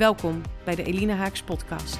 Welkom 0.00 0.42
bij 0.64 0.74
de 0.74 0.82
Elina 0.82 1.14
Haaks 1.14 1.42
podcast. 1.42 1.98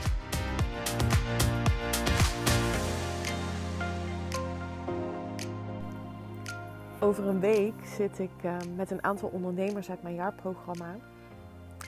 Over 7.00 7.26
een 7.26 7.40
week 7.40 7.73
zit 7.84 8.18
ik 8.18 8.30
uh, 8.45 8.56
met 8.76 8.90
een 8.90 9.04
aantal 9.04 9.28
ondernemers 9.28 9.90
uit 9.90 10.02
mijn 10.02 10.14
jaarprogramma 10.14 10.96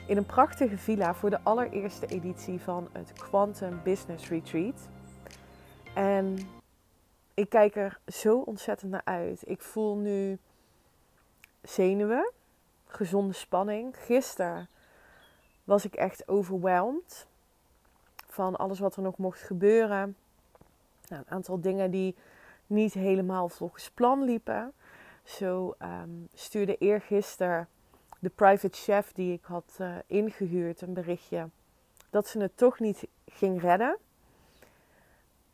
in 0.07 0.17
een 0.17 0.25
prachtige 0.25 0.77
villa 0.77 1.15
voor 1.15 1.29
de 1.29 1.41
allereerste 1.43 2.05
editie 2.05 2.59
van 2.59 2.89
het 2.91 3.13
Quantum 3.13 3.79
Business 3.83 4.29
Retreat. 4.29 4.89
En 5.95 6.37
ik 7.33 7.49
kijk 7.49 7.75
er 7.75 7.99
zo 8.07 8.37
ontzettend 8.39 8.91
naar 8.91 9.05
uit. 9.05 9.49
Ik 9.49 9.61
voel 9.61 9.95
nu 9.95 10.37
zenuwen, 11.61 12.31
gezonde 12.85 13.33
spanning. 13.33 13.95
Gisteren 13.97 14.67
was 15.63 15.85
ik 15.85 15.93
echt 15.95 16.27
overweldigd 16.27 17.27
van 18.27 18.55
alles 18.55 18.79
wat 18.79 18.95
er 18.95 19.01
nog 19.01 19.17
mocht 19.17 19.41
gebeuren. 19.41 20.15
Nou, 21.07 21.21
een 21.21 21.31
aantal 21.31 21.61
dingen 21.61 21.91
die 21.91 22.15
niet 22.67 22.93
helemaal 22.93 23.49
volgens 23.49 23.89
plan 23.89 24.23
liepen. 24.23 24.73
Zo 25.23 25.75
um, 25.79 26.27
stuurde 26.33 26.77
eergisteren 26.77 27.67
de 28.19 28.29
private 28.29 28.77
chef 28.77 29.11
die 29.11 29.33
ik 29.33 29.43
had 29.43 29.77
uh, 29.81 29.95
ingehuurd 30.05 30.81
een 30.81 30.93
berichtje 30.93 31.49
dat 32.09 32.27
ze 32.27 32.39
het 32.39 32.57
toch 32.57 32.79
niet 32.79 33.07
ging 33.27 33.61
redden. 33.61 33.97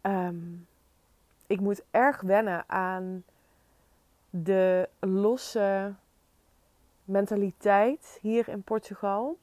Um, 0.02 0.68
ik 1.48 1.60
moet 1.60 1.84
erg 1.92 2.22
wennen 2.22 2.64
aan 2.68 3.24
de 4.30 4.90
losse 5.00 5.94
mentaliteit 7.06 8.18
hier 8.22 8.48
in 8.48 8.62
Portugal. 8.62 9.38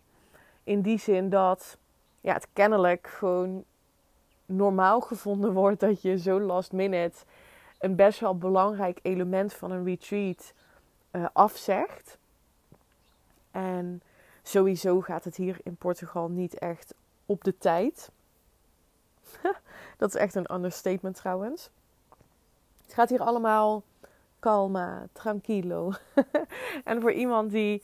In 0.66 0.80
die 0.80 0.98
zin 0.98 1.28
dat 1.28 1.78
ja, 2.20 2.32
het 2.32 2.46
kennelijk 2.52 3.06
gewoon 3.06 3.64
normaal 4.46 5.00
gevonden 5.00 5.52
wordt 5.52 5.80
dat 5.80 6.02
je 6.02 6.18
zo 6.18 6.40
last 6.40 6.72
minute 6.72 7.16
een 7.78 7.96
best 7.96 8.20
wel 8.20 8.38
belangrijk 8.38 8.98
element 9.02 9.54
van 9.54 9.70
een 9.70 9.84
retreat 9.84 10.52
uh, 11.12 11.26
afzegt. 11.32 12.18
En 13.50 14.02
sowieso 14.42 15.00
gaat 15.00 15.24
het 15.24 15.36
hier 15.36 15.58
in 15.62 15.76
Portugal 15.76 16.28
niet 16.28 16.58
echt 16.58 16.94
op 17.26 17.44
de 17.44 17.58
tijd. 17.58 18.10
dat 19.98 20.08
is 20.08 20.20
echt 20.20 20.34
een 20.34 20.54
understatement 20.54 21.16
trouwens. 21.16 21.70
Het 22.84 22.94
gaat 22.94 23.08
hier 23.08 23.22
allemaal 23.22 23.82
calma, 24.40 25.06
tranquilo. 25.12 25.92
en 26.84 27.00
voor 27.00 27.12
iemand 27.12 27.50
die 27.50 27.82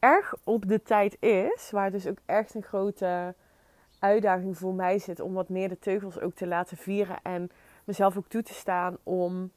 erg 0.00 0.34
op 0.44 0.68
de 0.68 0.82
tijd 0.82 1.16
is, 1.20 1.70
waar 1.70 1.90
dus 1.90 2.06
ook 2.06 2.18
echt 2.26 2.54
een 2.54 2.62
grote 2.62 3.34
uitdaging 3.98 4.58
voor 4.58 4.74
mij 4.74 4.98
zit 4.98 5.20
om 5.20 5.32
wat 5.32 5.48
meer 5.48 5.68
de 5.68 5.78
teugels 5.78 6.20
ook 6.20 6.34
te 6.34 6.46
laten 6.46 6.76
vieren 6.76 7.18
en 7.22 7.50
mezelf 7.84 8.16
ook 8.16 8.28
toe 8.28 8.42
te 8.42 8.54
staan 8.54 8.96
om 9.02 9.50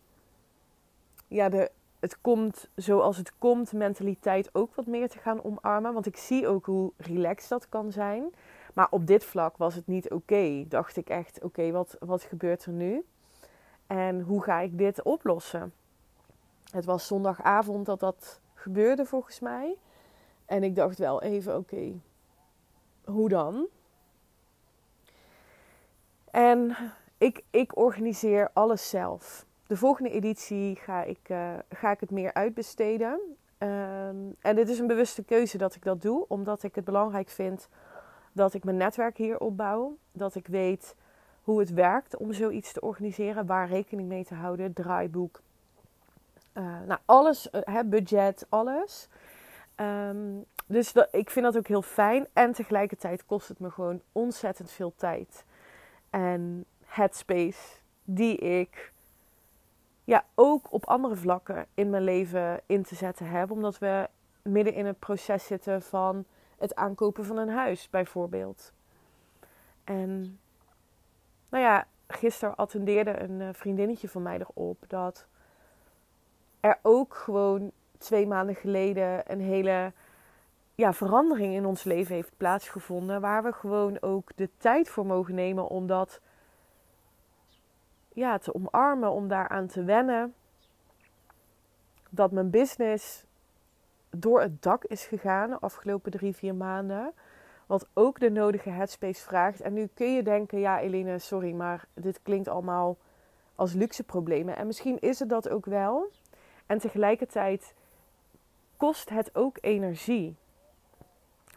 ja, 1.28 1.50
de 1.50 1.72
het 2.04 2.22
komt 2.22 2.70
zoals 2.76 3.18
het 3.18 3.38
komt 3.38 3.74
mentaliteit 3.74 4.50
ook 4.54 4.76
wat 4.76 4.86
meer 4.86 5.10
te 5.10 5.18
gaan 5.18 5.44
omarmen. 5.44 5.94
Want 5.94 6.06
ik 6.06 6.18
zie 6.18 6.48
ook 6.48 6.66
hoe 6.66 6.92
relaxed 6.98 7.50
dat 7.50 7.70
kan 7.70 7.92
zijn. 7.92 8.34
Maar 8.74 8.88
op 8.90 9.08
dit 9.08 9.24
vlak 9.24 9.58
was 9.58 9.76
het 9.76 9.88
niet 9.88 10.12
oké. 10.12 10.66
Dacht 10.68 10.98
ik 10.98 11.10
echt, 11.10 11.44
oké, 11.44 11.72
wat, 11.72 11.98
wat 12.00 12.24
gebeurt 12.24 12.66
er 12.66 12.72
nu? 12.72 13.06
En 13.88 14.22
hoe 14.22 14.44
ga 14.44 14.60
ik 14.60 14.78
dit 14.78 15.04
oplossen? 15.04 15.74
Het 16.72 16.86
was 16.86 17.08
zondagavond 17.08 17.86
dat 17.86 18.00
dat 18.00 18.40
gebeurde 18.54 19.06
volgens 19.06 19.40
mij. 19.40 19.76
En 20.46 20.64
ik 20.64 20.76
dacht 20.76 20.98
wel 20.98 21.22
even, 21.22 21.58
oké, 21.58 21.94
hoe 23.04 23.30
dan? 23.30 23.68
En 26.32 26.76
ik, 27.18 27.44
ik 27.50 27.78
organiseer 27.78 28.50
alles 28.54 28.90
zelf. 28.90 29.46
De 29.68 29.78
volgende 29.78 30.10
editie 30.10 30.76
ga 30.76 31.04
ik, 31.04 31.30
uh, 31.30 31.54
ga 31.70 31.92
ik 31.92 32.00
het 32.00 32.12
meer 32.12 32.34
uitbesteden. 32.34 33.20
Um, 33.58 34.36
en 34.40 34.56
dit 34.56 34.70
is 34.70 34.80
een 34.80 34.88
bewuste 34.88 35.24
keuze 35.24 35.58
dat 35.58 35.76
ik 35.76 35.84
dat 35.84 36.02
doe, 36.02 36.26
omdat 36.28 36.64
ik 36.64 36.76
het 36.76 36.86
belangrijk 36.86 37.30
vind 37.30 37.70
dat 38.32 38.54
ik 38.54 38.64
mijn 38.64 38.78
netwerk 38.78 39.18
hier 39.18 39.40
opbouw. 39.40 39.98
Dat 40.12 40.36
ik 40.36 40.48
weet 40.48 40.96
hoe 41.44 41.60
het 41.60 41.74
werkt 41.74 42.18
om 42.18 42.34
zoiets 42.34 42.74
te 42.74 42.82
organiseren, 42.82 43.46
waar 43.46 43.68
rekening 43.68 44.08
mee 44.08 44.26
te 44.26 44.36
houden, 44.36 44.74
draaiboek. 44.74 45.42
Uh, 46.54 46.64
nou, 46.88 47.00
alles, 47.06 47.50
uh, 47.68 47.80
budget, 47.86 48.46
alles. 48.50 49.08
Um, 49.76 50.46
dus 50.66 50.94
ik 51.12 51.30
vind 51.30 51.46
dat 51.46 51.58
ook 51.58 51.68
heel 51.68 51.82
fijn. 51.82 52.28
En 52.34 52.52
tegelijkertijd 52.52 53.26
kost 53.26 53.48
het 53.48 53.60
me 53.60 53.72
gewoon 53.72 54.02
ontzettend 54.12 54.72
veel 54.72 54.94
tijd. 54.96 55.46
En 56.10 56.66
headspace 56.86 57.80
die 58.04 58.38
ik 58.38 58.94
ja, 60.04 60.26
ook 60.36 60.74
op 60.74 60.86
andere 60.86 61.16
vlakken 61.16 61.66
in 61.74 61.90
mijn 61.90 62.04
leven 62.04 62.62
in 62.66 62.84
te 62.84 62.96
zetten 62.96 63.28
heb. 63.28 63.52
Omdat 63.52 63.78
we 63.78 64.10
midden 64.42 64.74
in 64.74 64.86
het 64.86 65.00
proces 65.00 65.46
zitten 65.46 65.82
van 65.82 66.26
het 66.58 66.76
aankopen 66.76 67.26
van 67.26 67.38
een 67.38 67.50
huis, 67.50 67.90
bijvoorbeeld. 67.90 68.74
En 69.84 70.40
nou 71.50 71.64
ja, 71.64 71.88
gisteren 72.08 72.56
attendeerde 72.56 73.20
een 73.20 73.42
eh, 73.42 73.50
vriendinnetje 73.52 74.10
van 74.10 74.22
mij 74.22 74.40
erop 74.40 74.84
dat 74.88 75.28
er 76.60 76.80
ook 76.82 77.16
gewoon 77.16 77.72
twee 78.04 78.28
maanden 78.28 78.56
geleden 78.56 79.32
een 79.32 79.42
hele 79.42 79.92
ja, 80.76 80.94
verandering 80.94 81.54
in 81.54 81.66
ons 81.66 81.84
leven 81.84 82.16
heeft 82.16 82.38
plaatsgevonden. 82.38 83.22
Waar 83.22 83.44
we 83.44 83.52
gewoon 83.52 84.02
ook 84.02 84.32
de 84.36 84.50
tijd 84.58 84.90
voor 84.90 85.06
mogen 85.06 85.36
nemen 85.36 85.68
om 85.68 85.88
dat 85.88 86.22
ja, 88.14 88.38
te 88.38 88.54
omarmen, 88.54 89.12
om 89.12 89.28
daaraan 89.28 89.68
te 89.68 89.84
wennen. 89.84 90.34
Dat 92.10 92.32
mijn 92.32 92.50
business 92.50 93.26
door 94.10 94.42
het 94.42 94.62
dak 94.62 94.84
is 94.84 95.06
gegaan 95.06 95.50
de 95.50 95.60
afgelopen 95.60 96.12
drie, 96.12 96.36
vier 96.36 96.56
maanden. 96.56 97.14
Wat 97.66 97.88
ook 97.94 98.20
de 98.20 98.30
nodige 98.30 98.70
headspace 98.70 99.22
vraagt. 99.22 99.62
En 99.62 99.74
nu 99.74 99.90
kun 99.94 100.14
je 100.14 100.24
denken, 100.24 100.60
ja 100.60 100.80
Eline, 100.80 101.20
sorry, 101.20 101.52
maar 101.52 101.86
dit 101.94 102.22
klinkt 102.22 102.48
allemaal 102.48 102.98
als 103.56 103.74
luxe 103.74 104.04
problemen. 104.04 104.56
En 104.56 104.68
misschien 104.68 105.00
is 105.00 105.20
het 105.20 105.30
dat 105.30 105.50
ook 105.50 105.66
wel. 105.66 106.12
En 106.66 106.78
tegelijkertijd 106.78 107.74
kost 108.84 109.10
het 109.10 109.36
ook 109.36 109.58
energie. 109.62 110.36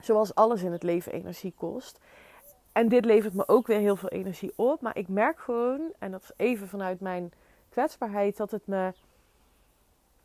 Zoals 0.00 0.34
alles 0.34 0.62
in 0.62 0.72
het 0.72 0.82
leven 0.82 1.12
energie 1.12 1.54
kost. 1.56 1.98
En 2.72 2.88
dit 2.88 3.04
levert 3.04 3.34
me 3.34 3.48
ook 3.48 3.66
weer 3.66 3.78
heel 3.78 3.97
veel 3.97 4.09
energie 4.09 4.53
op. 4.56 4.81
Maar 4.81 4.97
ik 4.97 5.09
merk 5.09 5.38
gewoon, 5.38 5.92
en 5.98 6.10
dat 6.10 6.22
is 6.22 6.32
even 6.37 6.69
vanuit 6.69 7.00
mijn 7.00 7.32
kwetsbaarheid, 7.69 8.37
dat 8.37 8.50
het 8.50 8.66
me 8.66 8.92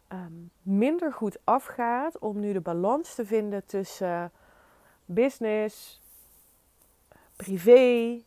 um, 0.10 0.52
minder 0.62 1.14
goed 1.14 1.38
afgaat 1.44 2.20
om 2.20 2.40
nu 2.40 2.54
de 2.54 2.62
balans 2.62 3.16
te 3.16 3.26
vinden 3.26 3.66
tussen 3.66 4.32
business, 5.06 6.02
privé, 7.36 8.22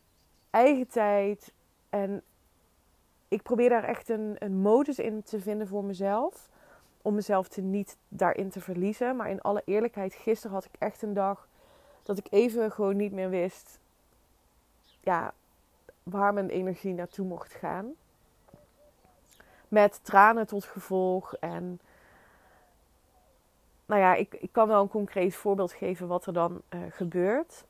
eigen 0.49 0.87
tijd. 0.87 1.53
En 1.89 2.23
ik 3.27 3.41
probeer 3.41 3.69
daar 3.69 3.83
echt 3.83 4.09
een, 4.09 4.35
een 4.39 4.57
modus 4.57 4.99
in 4.99 5.23
te 5.23 5.39
vinden 5.39 5.67
voor 5.67 5.83
mezelf. 5.83 6.49
Om 7.05 7.15
mezelf 7.15 7.47
te 7.47 7.61
niet 7.61 7.97
daarin 8.07 8.49
te 8.49 8.61
verliezen. 8.61 9.15
Maar 9.15 9.29
in 9.29 9.41
alle 9.41 9.61
eerlijkheid, 9.65 10.13
gisteren 10.13 10.55
had 10.55 10.65
ik 10.65 10.75
echt 10.79 11.01
een 11.01 11.13
dag 11.13 11.47
dat 12.03 12.17
ik 12.17 12.27
even 12.29 12.71
gewoon 12.71 12.95
niet 12.95 13.11
meer 13.11 13.29
wist 13.29 13.79
ja, 15.05 15.33
waar 16.03 16.33
mijn 16.33 16.49
energie 16.49 16.93
naartoe 16.93 17.25
mocht 17.25 17.53
gaan. 17.53 17.93
Met 19.67 19.99
tranen 20.03 20.47
tot 20.47 20.65
gevolg. 20.65 21.35
En 21.35 21.79
nou 23.85 24.01
ja, 24.01 24.13
ik, 24.15 24.33
ik 24.33 24.51
kan 24.51 24.67
wel 24.67 24.81
een 24.81 24.89
concreet 24.89 25.35
voorbeeld 25.35 25.71
geven 25.71 26.07
wat 26.07 26.25
er 26.25 26.33
dan 26.33 26.61
uh, 26.69 26.79
gebeurt. 26.89 27.63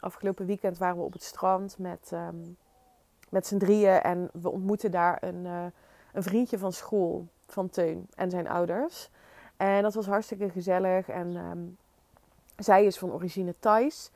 Afgelopen 0.00 0.46
weekend 0.46 0.78
waren 0.78 0.96
we 0.96 1.02
op 1.02 1.12
het 1.12 1.22
strand 1.22 1.78
met, 1.78 2.10
um, 2.12 2.56
met 3.28 3.46
z'n 3.46 3.58
drieën. 3.58 4.00
En 4.00 4.30
we 4.32 4.50
ontmoetten 4.50 4.90
daar 4.90 5.22
een, 5.22 5.44
uh, 5.44 5.64
een 6.12 6.22
vriendje 6.22 6.58
van 6.58 6.72
school, 6.72 7.26
van 7.46 7.70
Teun 7.70 8.08
en 8.14 8.30
zijn 8.30 8.48
ouders. 8.48 9.10
En 9.56 9.82
dat 9.82 9.94
was 9.94 10.06
hartstikke 10.06 10.50
gezellig. 10.50 11.08
En 11.08 11.36
um, 11.36 11.76
zij 12.56 12.84
is 12.84 12.98
van 12.98 13.12
origine 13.12 13.54
Thais. 13.58 14.10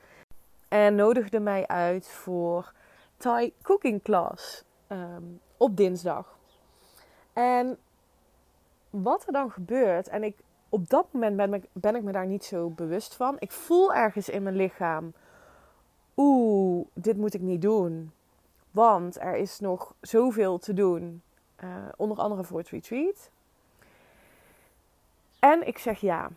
En 0.67 0.95
nodigde 0.95 1.39
mij 1.39 1.67
uit 1.67 2.07
voor 2.07 2.73
Thai 3.17 3.53
cooking 3.61 4.01
class 4.01 4.63
ehm, 4.87 5.23
op 5.57 5.77
dinsdag. 5.77 6.37
En 7.33 7.77
wat 8.89 9.27
er 9.27 9.33
dan 9.33 9.51
gebeurt, 9.51 10.07
en 10.07 10.23
ik, 10.23 10.37
op 10.69 10.89
dat 10.89 11.13
moment 11.13 11.35
ben 11.35 11.53
ik, 11.53 11.63
ben 11.71 11.95
ik 11.95 12.03
me 12.03 12.11
daar 12.11 12.27
niet 12.27 12.45
zo 12.45 12.69
bewust 12.69 13.15
van. 13.15 13.35
Ik 13.39 13.51
voel 13.51 13.93
ergens 13.93 14.29
in 14.29 14.43
mijn 14.43 14.55
lichaam, 14.55 15.13
oeh, 16.17 16.87
dit 16.93 17.17
moet 17.17 17.33
ik 17.33 17.41
niet 17.41 17.61
doen. 17.61 18.11
Want 18.71 19.19
er 19.19 19.35
is 19.35 19.59
nog 19.59 19.93
zoveel 20.01 20.57
te 20.57 20.73
doen, 20.73 21.21
uh, 21.63 21.69
onder 21.95 22.17
andere 22.17 22.43
voor 22.43 22.59
het 22.59 22.69
retreat. 22.69 23.29
En 25.39 25.67
ik 25.67 25.77
zeg 25.77 25.99
ja. 25.99 26.29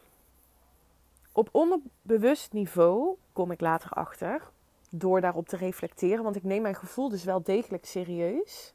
Op 1.32 1.48
onderbewust 1.52 2.52
niveau 2.52 3.16
kom 3.32 3.50
ik 3.50 3.60
later 3.60 3.90
achter 3.90 4.50
door 4.90 5.20
daarop 5.20 5.48
te 5.48 5.56
reflecteren, 5.56 6.24
want 6.24 6.36
ik 6.36 6.42
neem 6.42 6.62
mijn 6.62 6.74
gevoel 6.74 7.08
dus 7.08 7.24
wel 7.24 7.42
degelijk 7.42 7.84
serieus. 7.84 8.74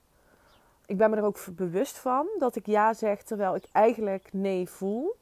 Ik 0.85 0.97
ben 0.97 1.09
me 1.09 1.15
er 1.15 1.23
ook 1.23 1.45
bewust 1.51 1.97
van 1.97 2.27
dat 2.37 2.55
ik 2.55 2.65
ja 2.65 2.93
zeg 2.93 3.23
terwijl 3.23 3.55
ik 3.55 3.65
eigenlijk 3.71 4.29
nee 4.33 4.69
voel. 4.69 5.15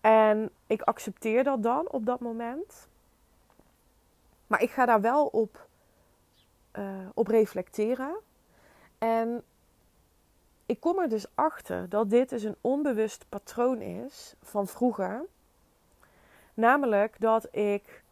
En 0.00 0.50
ik 0.66 0.82
accepteer 0.82 1.44
dat 1.44 1.62
dan 1.62 1.90
op 1.90 2.06
dat 2.06 2.20
moment. 2.20 2.88
Maar 4.46 4.62
ik 4.62 4.70
ga 4.70 4.86
daar 4.86 5.00
wel 5.00 5.26
op, 5.26 5.66
uh, 6.78 6.84
op 7.14 7.26
reflecteren. 7.26 8.14
En 8.98 9.42
ik 10.66 10.80
kom 10.80 10.98
er 10.98 11.08
dus 11.08 11.26
achter 11.34 11.88
dat 11.88 12.10
dit 12.10 12.28
dus 12.28 12.42
een 12.42 12.56
onbewust 12.60 13.24
patroon 13.28 13.80
is 13.80 14.34
van 14.42 14.66
vroeger. 14.66 15.24
Namelijk 16.54 17.20
dat 17.20 17.56
ik 17.56 18.02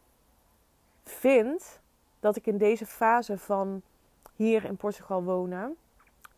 vind 1.03 1.81
dat 2.19 2.35
ik 2.35 2.47
in 2.47 2.57
deze 2.57 2.85
fase 2.85 3.37
van 3.37 3.81
hier 4.35 4.65
in 4.65 4.77
Portugal 4.77 5.23
wonen, 5.23 5.75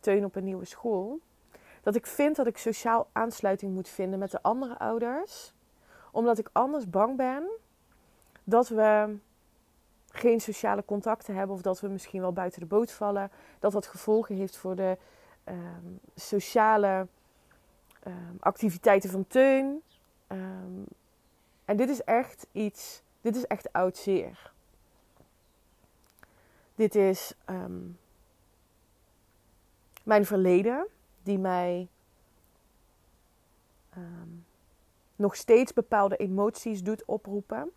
teun 0.00 0.24
op 0.24 0.36
een 0.36 0.44
nieuwe 0.44 0.64
school, 0.64 1.20
dat 1.82 1.94
ik 1.94 2.06
vind 2.06 2.36
dat 2.36 2.46
ik 2.46 2.58
sociaal 2.58 3.08
aansluiting 3.12 3.74
moet 3.74 3.88
vinden 3.88 4.18
met 4.18 4.30
de 4.30 4.42
andere 4.42 4.78
ouders, 4.78 5.52
omdat 6.10 6.38
ik 6.38 6.48
anders 6.52 6.90
bang 6.90 7.16
ben 7.16 7.48
dat 8.44 8.68
we 8.68 9.16
geen 10.10 10.40
sociale 10.40 10.84
contacten 10.84 11.34
hebben 11.34 11.56
of 11.56 11.62
dat 11.62 11.80
we 11.80 11.88
misschien 11.88 12.20
wel 12.20 12.32
buiten 12.32 12.60
de 12.60 12.66
boot 12.66 12.92
vallen, 12.92 13.30
dat 13.58 13.72
dat 13.72 13.86
gevolgen 13.86 14.36
heeft 14.36 14.56
voor 14.56 14.76
de 14.76 14.96
Ehm, 15.46 15.86
sociale 16.14 17.06
um, 18.06 18.36
activiteiten 18.40 19.10
van 19.10 19.26
Teun. 19.26 19.82
Um, 20.28 20.84
en 21.64 21.76
dit 21.76 21.88
is 21.88 22.02
echt 22.02 22.46
iets, 22.52 23.02
dit 23.20 23.36
is 23.36 23.46
echt 23.46 23.72
oud 23.72 23.96
zeer. 23.96 24.52
Dit 26.74 26.94
is 26.94 27.34
mijn 30.02 30.24
verleden, 30.24 30.86
die 31.22 31.38
mij 31.38 31.88
nog 35.16 35.36
steeds 35.36 35.72
bepaalde 35.72 36.16
emoties 36.16 36.82
doet 36.82 37.04
oproepen. 37.04 37.70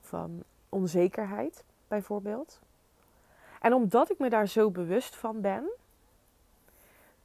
Van 0.00 0.42
onzekerheid 0.68 1.64
bijvoorbeeld. 1.88 2.60
En 3.62 3.74
omdat 3.74 4.10
ik 4.10 4.18
me 4.18 4.28
daar 4.28 4.48
zo 4.48 4.70
bewust 4.70 5.16
van 5.16 5.40
ben, 5.40 5.70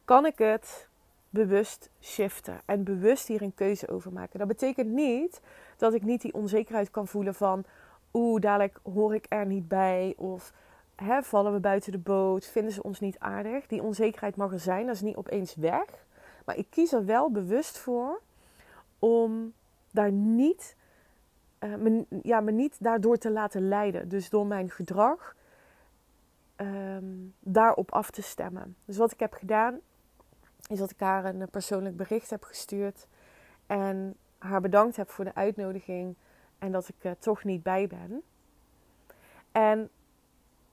kan 0.05 0.25
ik 0.25 0.37
het 0.37 0.87
bewust 1.29 1.89
shiften 2.01 2.59
en 2.65 2.83
bewust 2.83 3.27
hier 3.27 3.41
een 3.41 3.55
keuze 3.55 3.87
over 3.87 4.13
maken. 4.13 4.39
Dat 4.39 4.47
betekent 4.47 4.89
niet 4.89 5.41
dat 5.77 5.93
ik 5.93 6.03
niet 6.03 6.21
die 6.21 6.33
onzekerheid 6.33 6.91
kan 6.91 7.07
voelen 7.07 7.35
van, 7.35 7.63
oeh, 8.13 8.41
dadelijk 8.41 8.79
hoor 8.93 9.15
ik 9.15 9.25
er 9.29 9.45
niet 9.45 9.67
bij 9.67 10.13
of 10.17 10.53
hè, 10.95 11.23
vallen 11.23 11.53
we 11.53 11.59
buiten 11.59 11.91
de 11.91 11.97
boot, 11.97 12.45
vinden 12.45 12.71
ze 12.71 12.83
ons 12.83 12.99
niet 12.99 13.19
aardig. 13.19 13.67
Die 13.67 13.83
onzekerheid 13.83 14.35
mag 14.35 14.51
er 14.51 14.59
zijn, 14.59 14.85
dat 14.85 14.95
is 14.95 15.01
niet 15.01 15.15
opeens 15.15 15.55
weg. 15.55 16.05
Maar 16.45 16.57
ik 16.57 16.67
kies 16.69 16.93
er 16.93 17.05
wel 17.05 17.31
bewust 17.31 17.77
voor 17.77 18.21
om 18.99 19.53
daar 19.91 20.11
niet, 20.11 20.75
uh, 21.59 21.75
me, 21.75 22.05
ja, 22.23 22.39
me 22.39 22.51
niet 22.51 22.75
daardoor 22.79 23.17
te 23.17 23.31
laten 23.31 23.67
leiden. 23.67 24.09
Dus 24.09 24.29
door 24.29 24.45
mijn 24.45 24.69
gedrag 24.69 25.35
um, 26.57 27.33
daarop 27.39 27.91
af 27.91 28.09
te 28.09 28.21
stemmen. 28.21 28.75
Dus 28.85 28.97
wat 28.97 29.11
ik 29.11 29.19
heb 29.19 29.33
gedaan, 29.33 29.79
is 30.69 30.79
dat 30.79 30.91
ik 30.91 30.99
haar 30.99 31.25
een 31.25 31.49
persoonlijk 31.49 31.97
bericht 31.97 32.29
heb 32.29 32.43
gestuurd. 32.43 33.07
En 33.65 34.15
haar 34.37 34.61
bedankt 34.61 34.95
heb 34.95 35.09
voor 35.09 35.25
de 35.25 35.35
uitnodiging. 35.35 36.15
En 36.59 36.71
dat 36.71 36.87
ik 36.87 36.95
er 36.99 37.17
toch 37.19 37.43
niet 37.43 37.63
bij 37.63 37.87
ben. 37.87 38.23
En 39.51 39.89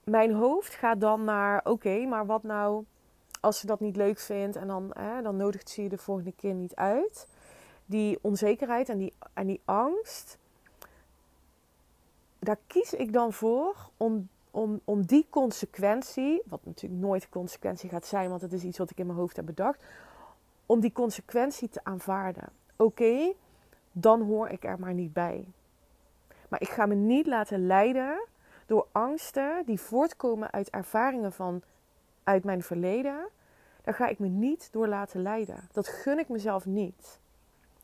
mijn 0.05 0.33
hoofd 0.33 0.75
gaat 0.75 1.01
dan 1.01 1.25
naar: 1.25 1.61
oké, 1.65 2.07
maar 2.07 2.27
wat 2.27 2.43
nou 2.43 2.85
als 3.41 3.59
ze 3.59 3.67
dat 3.67 3.81
niet 3.81 3.97
leuk 3.97 4.19
vindt 4.19 4.57
en 4.57 4.67
dan, 4.67 4.95
dan 5.23 5.37
nodigt 5.37 5.71
ze 5.71 5.83
je 5.83 5.89
de 5.89 5.99
volgende 5.99 6.33
keer 6.33 6.55
niet 6.55 6.75
uit. 6.75 7.29
Die 7.87 8.19
onzekerheid 8.23 8.89
en 8.89 8.99
die, 8.99 9.15
en 9.33 9.47
die 9.47 9.61
angst, 9.65 10.39
daar 12.39 12.59
kies 12.67 12.93
ik 12.93 13.13
dan 13.13 13.33
voor 13.33 13.91
om 13.97 14.29
om, 14.55 14.81
om 14.85 15.07
die 15.07 15.27
consequentie, 15.31 16.43
wat 16.47 16.61
natuurlijk 16.65 17.03
nooit 17.03 17.29
consequentie 17.29 17.89
gaat 17.89 18.07
zijn, 18.07 18.29
want 18.29 18.41
het 18.41 18.53
is 18.53 18.63
iets 18.63 18.79
wat 18.79 18.91
ik 18.91 18.99
in 18.99 19.07
mijn 19.07 19.19
hoofd 19.19 19.37
heb 19.37 19.47
bedacht, 19.47 19.85
om 20.67 20.81
die 20.81 20.93
consequentie 20.93 21.69
te 21.69 21.81
aanvaarden. 21.83 22.49
Oké, 22.77 23.33
dan 23.93 24.23
hoor 24.23 24.49
ik 24.49 24.65
er 24.65 24.79
maar 24.79 24.95
niet 24.95 25.13
bij. 25.13 25.45
Maar 26.49 26.61
ik 26.61 26.69
ga 26.69 26.87
me 26.87 26.95
niet 26.95 27.27
laten 27.27 27.67
leiden 27.67 28.27
door 28.67 28.87
angsten 28.93 29.63
die 29.67 29.81
voortkomen 29.81 30.53
uit 30.53 30.71
ervaringen 30.71 31.33
van 31.33 31.63
uit 32.25 32.45
mijn 32.45 32.63
verleden. 32.63 33.29
Daar 33.83 33.95
ga 33.95 34.07
ik 34.07 34.19
me 34.19 34.29
niet 34.29 34.69
door 34.73 34.89
laten 34.89 35.23
leiden. 35.23 35.69
Dat 35.73 35.89
gun 35.89 36.19
ik 36.19 36.29
mezelf 36.29 36.67
niet. 36.67 37.19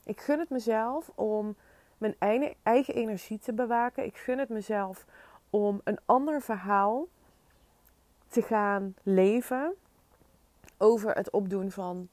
Ik 0.04 0.20
gun 0.20 0.38
het 0.38 0.50
mezelf 0.50 1.10
om 1.14 1.56
mijn 1.98 2.14
eigen 2.62 2.94
energie 2.94 3.38
te 3.38 3.52
bewaken. 3.52 4.04
Ik 4.04 4.16
gun 4.16 4.38
het 4.38 4.48
mezelf 4.48 5.06
om 5.50 5.80
een 5.84 5.98
ander 6.04 6.42
verhaal 6.42 7.06
te 8.28 8.42
gaan 8.42 8.94
leven 9.02 9.74
over 10.78 11.14
het 11.14 11.30
opdoen 11.30 11.70
van 11.70 12.08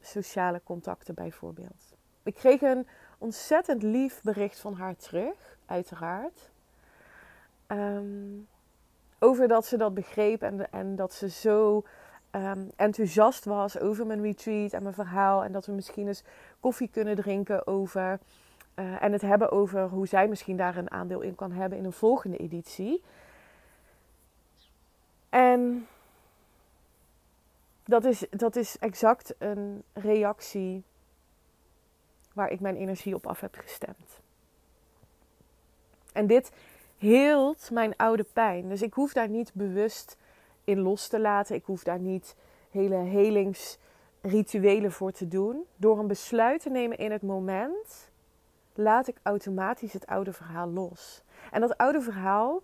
sociale 0.00 0.60
contacten 0.64 1.14
bijvoorbeeld. 1.14 1.94
Ik 2.22 2.34
kreeg 2.34 2.60
een 2.60 2.86
ontzettend 3.18 3.82
lief 3.82 4.22
bericht 4.22 4.60
van 4.60 4.74
haar 4.74 4.96
terug, 4.96 5.56
uiteraard. 5.66 6.50
Ehm, 7.66 8.40
over 9.18 9.48
dat 9.48 9.66
ze 9.66 9.76
dat 9.76 9.94
begreep 9.94 10.42
en, 10.42 10.72
en 10.72 10.96
dat 10.96 11.12
ze 11.12 11.28
zo 11.30 11.84
ehm, 12.30 12.64
enthousiast 12.76 13.44
was 13.44 13.78
over 13.78 14.06
mijn 14.06 14.22
retreat 14.22 14.72
en 14.72 14.82
mijn 14.82 14.94
verhaal. 14.94 15.44
En 15.44 15.52
dat 15.52 15.66
we 15.66 15.72
misschien 15.72 16.06
eens 16.06 16.22
koffie 16.60 16.88
kunnen 16.88 17.16
drinken 17.16 17.66
over 17.66 18.18
uh, 18.78 19.02
en 19.02 19.12
het 19.12 19.22
hebben 19.22 19.50
over 19.50 19.88
hoe 19.88 20.06
zij 20.06 20.28
misschien 20.28 20.56
daar 20.56 20.76
een 20.76 20.90
aandeel 20.90 21.20
in 21.20 21.34
kan 21.34 21.52
hebben 21.52 21.78
in 21.78 21.84
een 21.84 21.92
volgende 21.92 22.36
editie. 22.36 23.02
En 25.28 25.86
dat 27.84 28.04
is, 28.04 28.26
dat 28.30 28.56
is 28.56 28.78
exact 28.78 29.34
een 29.38 29.82
reactie 29.92 30.84
waar 32.32 32.50
ik 32.50 32.60
mijn 32.60 32.76
energie 32.76 33.14
op 33.14 33.26
af 33.26 33.40
heb 33.40 33.54
gestemd. 33.54 34.20
En 36.12 36.26
dit 36.26 36.52
heelt 36.98 37.70
mijn 37.70 37.96
oude 37.96 38.24
pijn. 38.32 38.68
Dus 38.68 38.82
ik 38.82 38.94
hoef 38.94 39.12
daar 39.12 39.28
niet 39.28 39.54
bewust 39.54 40.16
in 40.64 40.80
los 40.80 41.08
te 41.08 41.20
laten. 41.20 41.54
Ik 41.54 41.64
hoef 41.64 41.82
daar 41.82 41.98
niet 41.98 42.36
hele 42.70 42.96
helingsrituelen 42.96 44.92
voor 44.92 45.12
te 45.12 45.28
doen. 45.28 45.64
Door 45.76 45.98
een 45.98 46.06
besluit 46.06 46.62
te 46.62 46.70
nemen 46.70 46.98
in 46.98 47.10
het 47.10 47.22
moment 47.22 48.07
laat 48.78 49.08
ik 49.08 49.16
automatisch 49.22 49.92
het 49.92 50.06
oude 50.06 50.32
verhaal 50.32 50.68
los. 50.68 51.22
En 51.50 51.60
dat 51.60 51.76
oude 51.76 52.00
verhaal 52.00 52.62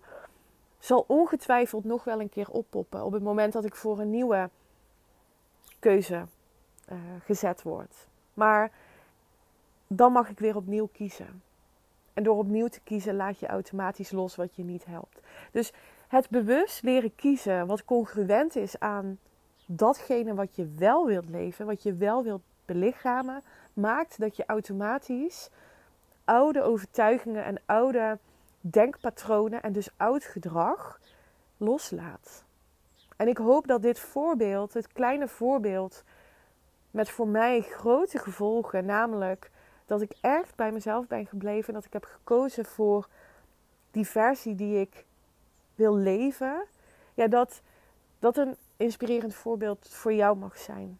zal 0.79 1.03
ongetwijfeld 1.07 1.83
nog 1.83 2.03
wel 2.03 2.21
een 2.21 2.29
keer 2.29 2.49
oppoppen 2.49 3.03
op 3.03 3.11
het 3.11 3.23
moment 3.23 3.53
dat 3.53 3.65
ik 3.65 3.75
voor 3.75 3.99
een 3.99 4.09
nieuwe 4.09 4.49
keuze 5.79 6.25
uh, 6.91 6.97
gezet 7.23 7.61
word. 7.61 8.07
Maar 8.33 8.71
dan 9.87 10.11
mag 10.11 10.29
ik 10.29 10.39
weer 10.39 10.55
opnieuw 10.55 10.89
kiezen. 10.93 11.41
En 12.13 12.23
door 12.23 12.37
opnieuw 12.37 12.67
te 12.67 12.81
kiezen 12.83 13.15
laat 13.15 13.39
je 13.39 13.47
automatisch 13.47 14.11
los 14.11 14.35
wat 14.35 14.55
je 14.55 14.63
niet 14.63 14.85
helpt. 14.85 15.19
Dus 15.51 15.73
het 16.07 16.29
bewust 16.29 16.83
leren 16.83 17.15
kiezen 17.15 17.67
wat 17.67 17.85
congruent 17.85 18.55
is 18.55 18.79
aan 18.79 19.19
datgene 19.65 20.33
wat 20.33 20.55
je 20.55 20.67
wel 20.77 21.05
wilt 21.05 21.29
leven, 21.29 21.65
wat 21.65 21.83
je 21.83 21.93
wel 21.93 22.23
wilt 22.23 22.41
belichamen, 22.65 23.43
maakt 23.73 24.19
dat 24.19 24.35
je 24.35 24.45
automatisch 24.45 25.49
oude 26.25 26.61
overtuigingen 26.61 27.43
en 27.43 27.61
oude 27.65 28.19
denkpatronen 28.59 29.61
en 29.61 29.73
dus 29.73 29.89
oud 29.97 30.23
gedrag 30.23 30.99
loslaat. 31.57 32.43
En 33.17 33.27
ik 33.27 33.37
hoop 33.37 33.67
dat 33.67 33.81
dit 33.81 33.99
voorbeeld, 33.99 34.73
het 34.73 34.87
kleine 34.87 35.27
voorbeeld, 35.27 36.03
met 36.91 37.09
voor 37.09 37.27
mij 37.27 37.61
grote 37.61 38.19
gevolgen, 38.19 38.85
namelijk 38.85 39.51
Dat 39.85 40.01
ik 40.01 40.11
echt 40.21 40.55
bij 40.55 40.71
mezelf 40.71 41.07
ben 41.07 41.25
gebleven. 41.27 41.67
En 41.67 41.73
dat 41.73 41.85
ik 41.85 41.93
heb 41.93 42.05
gekozen 42.05 42.65
voor 42.65 43.07
die 43.91 44.07
versie 44.07 44.55
die 44.55 44.79
ik 44.79 45.05
wil 45.75 45.95
leven. 45.95 46.65
Ja, 47.13 47.27
dat 47.27 47.61
dat 48.19 48.37
een 48.37 48.55
inspirerend 48.77 49.33
voorbeeld 49.33 49.89
voor 49.89 50.13
jou 50.13 50.37
mag 50.37 50.57
zijn. 50.57 50.99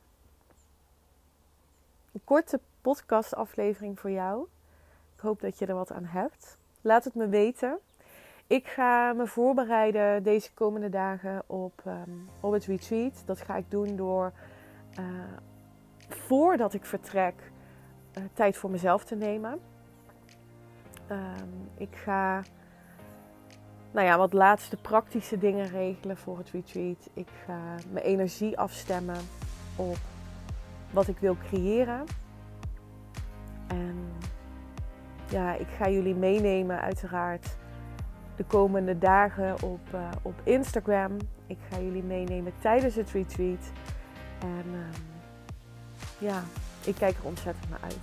Een 2.12 2.22
korte 2.24 2.60
podcastaflevering 2.82 4.00
voor 4.00 4.12
jou. 4.12 4.48
Hoop 5.26 5.42
dat 5.42 5.60
je 5.60 5.66
er 5.66 5.76
wat 5.76 5.92
aan 5.92 6.06
hebt. 6.06 6.58
Laat 6.82 7.04
het 7.04 7.16
me 7.16 7.28
weten. 7.28 7.80
Ik 8.48 8.68
ga 8.68 9.14
me 9.14 9.28
voorbereiden 9.28 10.24
deze 10.24 10.54
komende 10.54 10.90
dagen 10.90 11.44
op, 11.48 11.84
um, 11.88 12.30
op 12.40 12.52
het 12.52 12.66
retreat. 12.66 13.24
Dat 13.26 13.42
ga 13.42 13.56
ik 13.56 13.72
doen 13.72 13.96
door 13.96 14.32
uh, 15.00 15.06
voordat 16.10 16.74
ik 16.74 16.86
vertrek 16.86 17.52
uh, 18.18 18.24
tijd 18.34 18.58
voor 18.58 18.70
mezelf 18.70 19.04
te 19.04 19.16
nemen. 19.16 19.60
Um, 21.12 21.70
ik 21.78 21.96
ga 21.96 22.42
nou 23.92 24.08
ja, 24.08 24.18
wat 24.18 24.34
laatste 24.34 24.78
praktische 24.78 25.38
dingen 25.38 25.68
regelen 25.68 26.18
voor 26.18 26.38
het 26.38 26.50
retreat. 26.50 27.10
Ik 27.14 27.28
ga 27.46 27.76
mijn 27.90 28.06
energie 28.06 28.58
afstemmen 28.58 29.20
op 29.76 29.98
wat 30.92 31.08
ik 31.08 31.18
wil 31.18 31.38
creëren. 31.50 32.04
En 33.68 33.96
ja, 35.30 35.54
ik 35.54 35.68
ga 35.78 35.90
jullie 35.90 36.16
meenemen 36.16 36.82
uiteraard 36.82 37.56
de 38.36 38.44
komende 38.44 38.98
dagen 38.98 39.64
op, 39.64 39.80
uh, 39.94 40.10
op 40.22 40.34
Instagram. 40.44 41.18
Ik 41.48 41.58
ga 41.70 41.80
jullie 41.80 42.04
meenemen 42.04 42.54
tijdens 42.62 42.96
het 42.96 43.12
retreat. 43.12 43.72
En 44.40 44.66
uh, 44.72 44.80
ja, 46.18 46.44
ik 46.84 46.96
kijk 46.96 47.18
er 47.18 47.26
ontzettend 47.26 47.70
naar 47.70 47.82
uit. 47.84 48.00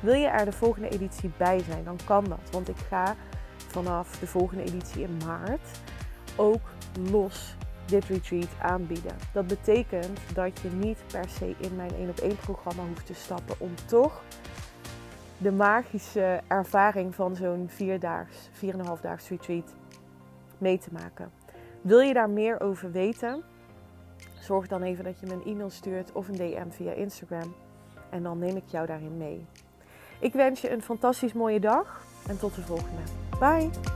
Wil 0.00 0.14
je 0.14 0.26
er 0.26 0.44
de 0.44 0.52
volgende 0.52 0.88
editie 0.88 1.30
bij 1.36 1.58
zijn, 1.58 1.84
dan 1.84 1.98
kan 2.04 2.24
dat. 2.24 2.50
Want 2.50 2.68
ik 2.68 2.78
ga 2.88 3.14
vanaf 3.56 4.18
de 4.18 4.26
volgende 4.26 4.62
editie 4.62 5.02
in 5.02 5.20
maart 5.26 5.80
ook 6.36 6.60
los 7.10 7.56
dit 7.86 8.04
retreat 8.04 8.48
aanbieden. 8.62 9.16
Dat 9.32 9.46
betekent 9.46 10.18
dat 10.34 10.60
je 10.60 10.68
niet 10.68 10.98
per 11.06 11.28
se 11.28 11.54
in 11.58 11.76
mijn 11.76 11.94
1 11.94 12.08
op 12.08 12.18
1 12.18 12.36
programma 12.36 12.82
hoeft 12.82 13.06
te 13.06 13.14
stappen 13.14 13.54
om 13.58 13.74
toch 13.86 14.22
de 15.38 15.52
magische 15.52 16.40
ervaring 16.46 17.14
van 17.14 17.36
zo'n 17.36 17.64
4 17.68 18.00
daags, 18.00 18.48
4,5 18.52 19.00
daags 19.02 19.28
retreat 19.28 19.74
mee 20.58 20.78
te 20.78 20.88
maken. 20.92 21.30
Wil 21.80 22.00
je 22.00 22.14
daar 22.14 22.30
meer 22.30 22.60
over 22.60 22.90
weten? 22.90 23.42
Zorg 24.40 24.66
dan 24.66 24.82
even 24.82 25.04
dat 25.04 25.20
je 25.20 25.26
me 25.26 25.32
een 25.32 25.44
e-mail 25.44 25.70
stuurt 25.70 26.12
of 26.12 26.28
een 26.28 26.36
DM 26.36 26.70
via 26.70 26.92
Instagram. 26.92 27.54
En 28.10 28.22
dan 28.22 28.38
neem 28.38 28.56
ik 28.56 28.66
jou 28.66 28.86
daarin 28.86 29.16
mee. 29.16 29.46
Ik 30.20 30.32
wens 30.32 30.60
je 30.60 30.70
een 30.70 30.82
fantastisch 30.82 31.32
mooie 31.32 31.60
dag 31.60 32.04
en 32.28 32.38
tot 32.38 32.54
de 32.54 32.62
volgende. 32.62 33.02
Bye! 33.38 33.95